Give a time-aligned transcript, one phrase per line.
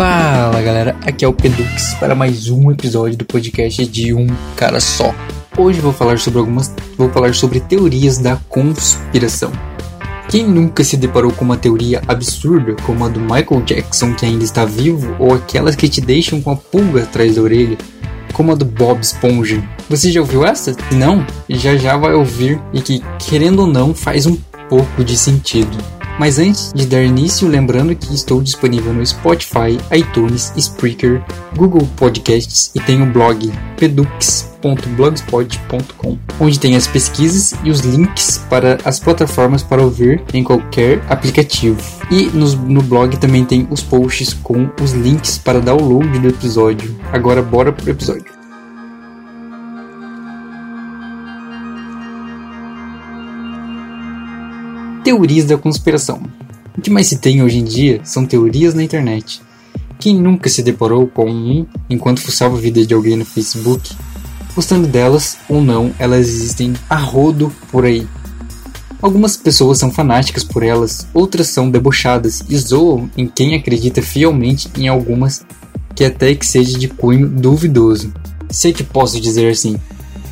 [0.00, 4.26] Fala galera, aqui é o Pedux para mais um episódio do podcast de um
[4.56, 5.14] cara só.
[5.58, 9.52] Hoje vou falar sobre algumas, vou falar sobre teorias da conspiração.
[10.26, 14.42] Quem nunca se deparou com uma teoria absurda como a do Michael Jackson que ainda
[14.42, 17.76] está vivo ou aquelas que te deixam com a pulga atrás da orelha,
[18.32, 19.62] como a do Bob Esponja?
[19.90, 20.74] Você já ouviu essa?
[20.92, 25.99] Não, já já vai ouvir e que querendo ou não faz um pouco de sentido.
[26.20, 31.24] Mas antes de dar início, lembrando que estou disponível no Spotify, iTunes, Spreaker,
[31.56, 38.76] Google Podcasts e tenho o blog pedux.blogspot.com, onde tem as pesquisas e os links para
[38.84, 41.80] as plataformas para ouvir em qualquer aplicativo.
[42.10, 46.94] E no, no blog também tem os posts com os links para download do episódio.
[47.10, 48.39] Agora bora pro episódio.
[55.02, 56.20] Teorias da conspiração.
[56.76, 59.40] O que mais se tem hoje em dia são teorias na internet.
[59.98, 63.96] Quem nunca se deparou com um enquanto fuçava a vida de alguém no Facebook?
[64.54, 68.06] Gostando delas ou não, elas existem a rodo por aí.
[69.00, 74.68] Algumas pessoas são fanáticas por elas, outras são debochadas e zoam em quem acredita fielmente
[74.76, 75.46] em algumas
[75.94, 78.12] que até que seja de cunho duvidoso.
[78.50, 79.76] Sei que posso dizer assim,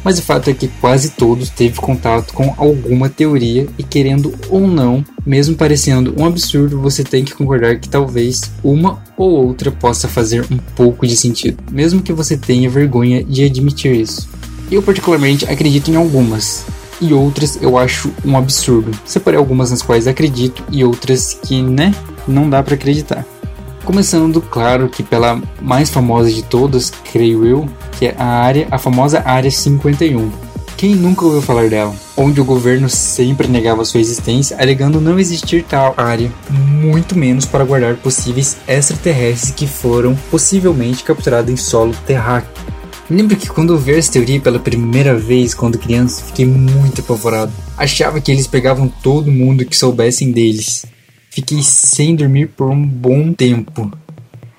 [0.09, 4.67] mas o fato é que quase todos teve contato com alguma teoria e querendo ou
[4.67, 10.09] não, mesmo parecendo um absurdo, você tem que concordar que talvez uma ou outra possa
[10.09, 14.27] fazer um pouco de sentido, mesmo que você tenha vergonha de admitir isso.
[14.73, 16.65] Eu particularmente acredito em algumas,
[17.03, 18.99] e outras eu acho um absurdo.
[19.05, 21.95] Separei algumas nas quais acredito e outras que, né,
[22.27, 23.27] não dá para acreditar.
[23.89, 28.77] Começando, claro, que pela mais famosa de todas, creio eu, que é a área, a
[28.77, 30.31] famosa Área 51.
[30.77, 31.97] Quem nunca ouviu falar dela?
[32.15, 37.65] Onde o governo sempre negava sua existência, alegando não existir tal área, muito menos para
[37.65, 42.63] guardar possíveis extraterrestres que foram possivelmente capturados em solo terráqueo.
[43.09, 47.53] Lembro que quando eu vi essa teoria pela primeira vez quando criança, fiquei muito apavorado.
[47.75, 50.85] Achava que eles pegavam todo mundo que soubessem deles.
[51.39, 53.93] Fiquei sem dormir por um bom tempo.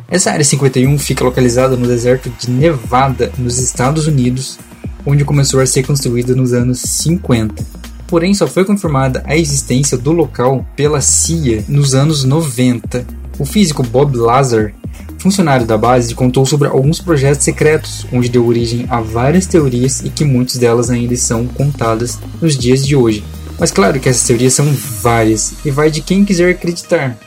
[0.07, 4.57] Essa área 51 fica localizada no deserto de Nevada, nos Estados Unidos,
[5.05, 7.65] onde começou a ser construída nos anos 50.
[8.07, 13.05] Porém, só foi confirmada a existência do local pela CIA nos anos 90.
[13.37, 14.71] O físico Bob Lazar,
[15.17, 20.09] funcionário da base, contou sobre alguns projetos secretos, onde deu origem a várias teorias e
[20.09, 23.21] que muitas delas ainda são contadas nos dias de hoje.
[23.59, 27.17] Mas claro que essas teorias são várias e vai de quem quiser acreditar.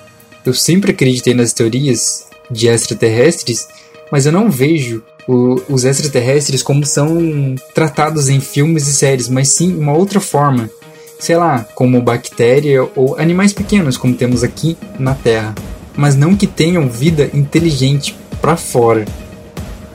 [0.45, 3.69] Eu sempre acreditei nas teorias de extraterrestres,
[4.11, 9.49] mas eu não vejo o, os extraterrestres como são tratados em filmes e séries, mas
[9.49, 10.71] sim uma outra forma.
[11.19, 15.55] Sei lá, como bactéria ou animais pequenos, como temos aqui na Terra.
[15.95, 19.05] Mas não que tenham vida inteligente para fora.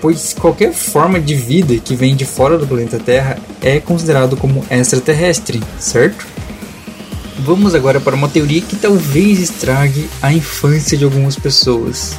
[0.07, 4.65] Pois qualquer forma de vida que vem de fora do planeta Terra é considerado como
[4.71, 6.25] extraterrestre, certo?
[7.39, 12.17] Vamos agora para uma teoria que talvez estrague a infância de algumas pessoas.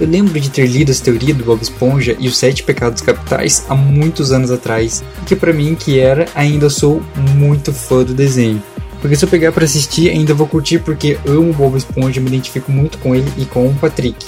[0.00, 3.66] Eu lembro de ter lido essa teoria do Bob Esponja e os Sete Pecados Capitais
[3.68, 7.00] há muitos anos atrás, e que para mim que era, ainda sou
[7.36, 8.60] muito fã do desenho.
[9.00, 12.72] Porque se eu pegar para assistir, ainda vou curtir porque amo Bob Esponja, me identifico
[12.72, 14.26] muito com ele e com o Patrick.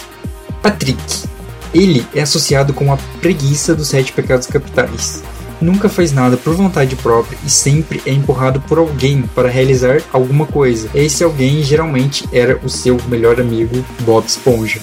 [0.63, 1.34] Patrick.
[1.75, 5.25] Ele é associado com a preguiça dos Sete Pecados Capitais.
[5.61, 10.47] Nunca faz nada por vontade própria e sempre é empurrado por alguém para realizar alguma
[10.47, 10.89] coisa.
[10.95, 14.81] Esse alguém geralmente era o seu melhor amigo, Bob Esponja.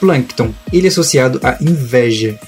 [0.00, 0.54] Plankton.
[0.72, 2.38] Ele é associado à inveja.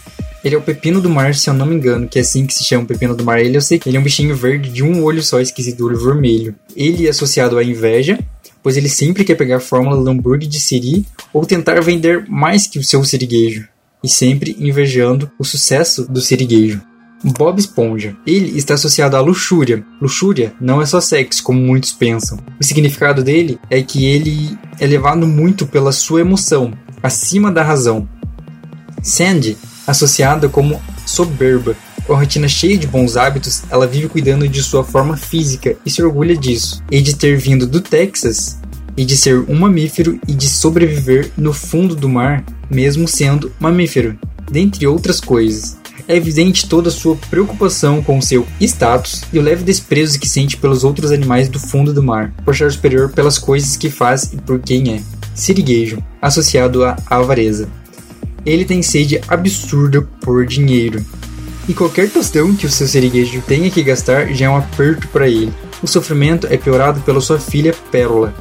[0.42, 2.54] Ele é o pepino do mar, se eu não me engano, que é assim que
[2.54, 3.40] se chama o pepino do mar.
[3.40, 5.98] Ele eu sei que ele é um bichinho verde de um olho só, esquisito, olho
[5.98, 6.54] vermelho.
[6.76, 8.18] Ele é associado à inveja,
[8.64, 11.04] pois ele sempre quer pegar a fórmula hambúrguer de siri
[11.34, 13.68] ou tentar vender mais que o seu siriguejo,
[14.02, 16.80] e sempre invejando o sucesso do siriguejo.
[17.22, 18.16] Bob Esponja.
[18.26, 19.84] Ele está associado à luxúria.
[20.00, 22.38] Luxúria não é só sexo, como muitos pensam.
[22.60, 28.06] O significado dele é que ele é levado muito pela sua emoção, acima da razão.
[29.02, 29.56] Sandy,
[29.86, 34.84] associada como soberba, com a rotina cheia de bons hábitos, ela vive cuidando de sua
[34.84, 38.58] forma física e se orgulha disso, e de ter vindo do Texas,
[38.96, 44.18] e de ser um mamífero e de sobreviver no fundo do mar, mesmo sendo mamífero,
[44.50, 45.76] dentre outras coisas.
[46.06, 50.56] É evidente toda a sua preocupação com seu status e o leve desprezo que sente
[50.56, 54.36] pelos outros animais do fundo do mar, por achar superior pelas coisas que faz e
[54.36, 55.02] por quem é
[55.34, 57.68] siriguejo, associado à avareza.
[58.44, 61.02] Ele tem sede absurda por dinheiro,
[61.68, 65.28] e qualquer tostão que o seu siriguejo tenha que gastar já é um aperto para
[65.28, 65.52] ele.
[65.82, 68.34] O sofrimento é piorado pela sua filha Pérola.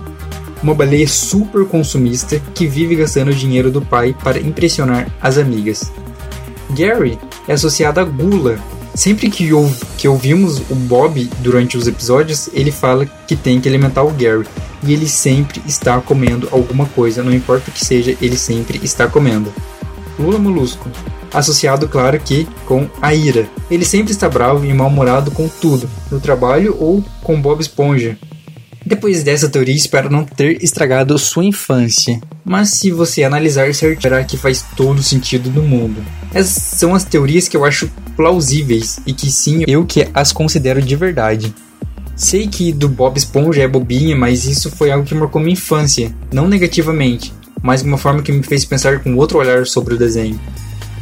[0.62, 5.92] uma baleia super consumista que vive gastando o dinheiro do pai para impressionar as amigas.
[6.70, 8.58] Gary é associado à gula.
[8.96, 13.68] Sempre que, ou que ouvimos o Bob durante os episódios, ele fala que tem que
[13.68, 14.48] alimentar o Gary.
[14.84, 19.08] E ele sempre está comendo alguma coisa, não importa o que seja, ele sempre está
[19.08, 19.52] comendo.
[20.20, 20.90] Lula Molusco,
[21.34, 23.48] associado, claro que, com a ira.
[23.70, 28.18] Ele sempre está bravo e mal-humorado com tudo, no trabalho ou com Bob Esponja.
[28.86, 32.20] Depois dessa teoria, espero não ter estragado sua infância.
[32.44, 36.04] Mas se você analisar certo, verá que faz todo sentido do mundo.
[36.34, 40.82] Essas são as teorias que eu acho plausíveis e que sim, eu que as considero
[40.82, 41.54] de verdade.
[42.16, 46.14] Sei que do Bob Esponja é bobinha, mas isso foi algo que marcou minha infância,
[46.32, 49.98] não negativamente, mas de uma forma que me fez pensar com outro olhar sobre o
[49.98, 50.40] desenho.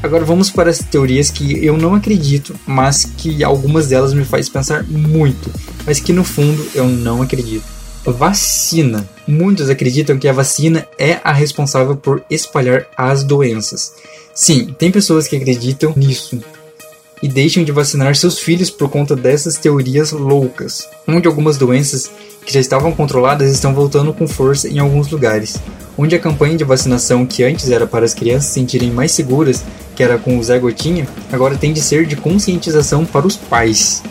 [0.03, 4.49] Agora vamos para as teorias que eu não acredito, mas que algumas delas me faz
[4.49, 5.51] pensar muito,
[5.85, 7.65] mas que no fundo eu não acredito.
[8.03, 9.07] Vacina.
[9.27, 13.93] Muitos acreditam que a vacina é a responsável por espalhar as doenças.
[14.33, 16.41] Sim, tem pessoas que acreditam nisso
[17.21, 22.09] e deixam de vacinar seus filhos por conta dessas teorias loucas, onde algumas doenças
[22.43, 25.57] que já estavam controladas estão voltando com força em alguns lugares,
[25.95, 29.63] onde a campanha de vacinação que antes era para as crianças se sentirem mais seguras,
[30.01, 34.01] que era com o Zé Gotinha, agora tem de ser de conscientização para os pais.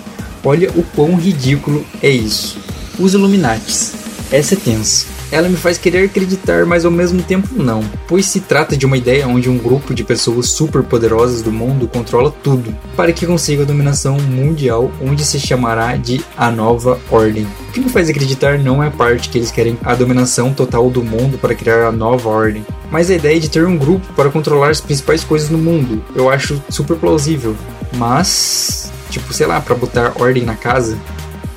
[0.45, 2.59] Olha o quão ridículo é isso.
[2.97, 3.95] Os Illuminates.
[4.31, 8.41] Essa é tensa ela me faz querer acreditar, mas ao mesmo tempo não, pois se
[8.41, 12.75] trata de uma ideia onde um grupo de pessoas super poderosas do mundo controla tudo,
[12.97, 17.47] para que consiga a dominação mundial, onde se chamará de a Nova Ordem.
[17.69, 20.91] O que me faz acreditar não é a parte que eles querem a dominação total
[20.91, 24.31] do mundo para criar a Nova Ordem, mas a ideia de ter um grupo para
[24.31, 26.03] controlar as principais coisas no mundo.
[26.15, 27.55] Eu acho super plausível,
[27.97, 30.97] mas tipo, sei lá, para botar ordem na casa.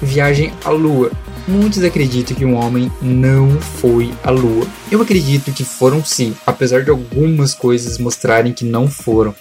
[0.01, 1.11] Viagem à Lua.
[1.47, 4.65] Muitos acreditam que um homem não foi à Lua.
[4.89, 9.35] Eu acredito que foram sim, apesar de algumas coisas mostrarem que não foram.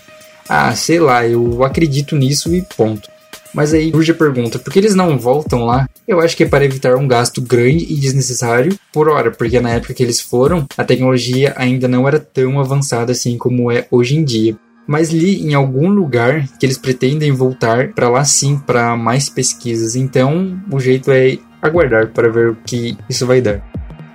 [0.48, 3.08] Ah, sei lá, eu acredito nisso e ponto.
[3.54, 5.88] Mas aí surge a pergunta, por que eles não voltam lá?
[6.08, 9.70] Eu acho que é para evitar um gasto grande e desnecessário por hora, porque na
[9.70, 14.16] época que eles foram, a tecnologia ainda não era tão avançada assim como é hoje
[14.16, 14.56] em dia.
[14.86, 19.94] Mas li em algum lugar que eles pretendem voltar para lá sim para mais pesquisas.
[19.94, 23.62] Então, o jeito é aguardar para ver o que isso vai dar.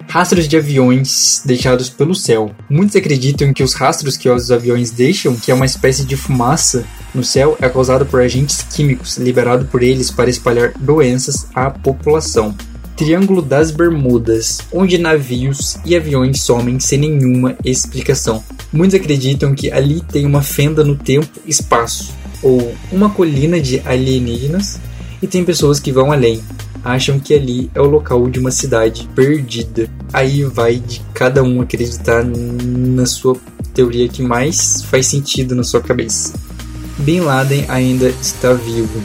[0.10, 2.52] Rastros de aviões deixados pelo céu.
[2.70, 6.86] Muitos acreditam que os rastros que os aviões deixam, que é uma espécie de fumaça
[7.14, 12.56] no céu, é causado por agentes químicos liberado por eles para espalhar doenças à população.
[12.96, 18.44] Triângulo das Bermudas, onde navios e aviões somem sem nenhuma explicação.
[18.74, 24.80] Muitos acreditam que ali tem uma fenda no tempo-espaço, ou uma colina de alienígenas,
[25.22, 26.42] e tem pessoas que vão além,
[26.88, 29.89] acham que ali é o local de uma cidade perdida.
[30.13, 33.36] Aí vai de cada um acreditar na sua
[33.74, 36.34] teoria que mais faz sentido na sua cabeça.
[37.00, 39.04] Bin Laden ainda está vivo.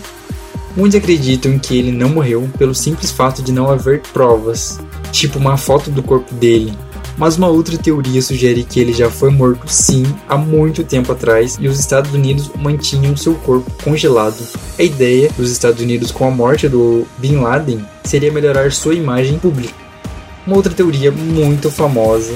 [0.76, 4.80] Muitos acreditam que ele não morreu pelo simples fato de não haver provas,
[5.10, 6.72] tipo uma foto do corpo dele,
[7.22, 11.56] mas uma outra teoria sugere que ele já foi morto sim há muito tempo atrás
[11.60, 14.44] e os Estados Unidos mantinham seu corpo congelado.
[14.76, 19.38] A ideia dos Estados Unidos com a morte do Bin Laden seria melhorar sua imagem
[19.38, 19.72] pública.
[20.44, 22.34] Uma outra teoria muito famosa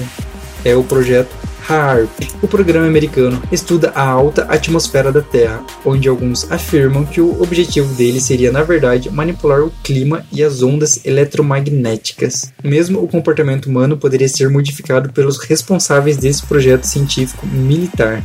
[0.65, 1.35] é o projeto
[1.69, 2.29] HAARP.
[2.41, 7.93] O programa americano estuda a alta atmosfera da Terra, onde alguns afirmam que o objetivo
[7.95, 12.53] dele seria, na verdade, manipular o clima e as ondas eletromagnéticas.
[12.63, 18.23] Mesmo o comportamento humano poderia ser modificado pelos responsáveis desse projeto científico militar.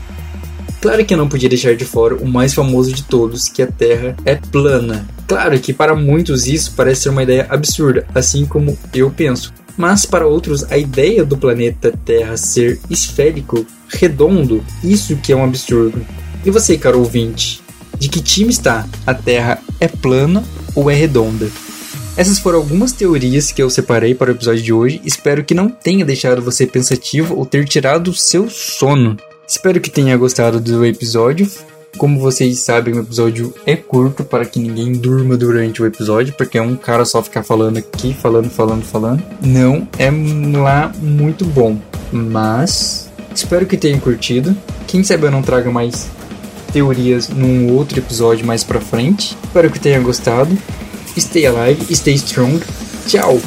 [0.80, 3.68] Claro que eu não podia deixar de fora o mais famoso de todos, que a
[3.68, 5.08] Terra é plana.
[5.34, 10.06] Claro que para muitos isso parece ser uma ideia absurda, assim como eu penso mas
[10.06, 16.06] para outros a ideia do planeta Terra ser esférico, redondo, isso que é um absurdo.
[16.46, 17.62] E você, caro ouvinte,
[17.98, 18.88] de que time está?
[19.06, 20.44] A Terra é plana
[20.76, 21.50] ou é redonda?
[22.18, 25.02] Essas foram algumas teorias que eu separei para o episódio de hoje.
[25.06, 29.18] Espero que não tenha deixado você pensativo ou ter tirado o seu sono.
[29.48, 31.50] Espero que tenha gostado do episódio.
[31.98, 36.58] Como vocês sabem, o episódio é curto para que ninguém durma durante o episódio, porque
[36.58, 39.24] é um cara só ficar falando aqui, falando, falando, falando.
[39.42, 40.10] Não é
[40.58, 41.78] lá muito bom,
[42.12, 44.56] mas espero que tenham curtido.
[44.88, 46.08] Quem sabe eu não traga mais
[46.74, 49.38] teorias num outro episódio mais pra frente.
[49.44, 50.58] Espero que tenha gostado.
[51.18, 52.60] Stay alive, stay strong.
[53.08, 53.40] Tchau!